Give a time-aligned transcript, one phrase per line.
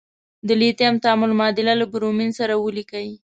[0.47, 3.07] د لیتیم تعامل معادله له برومین سره ولیکئ.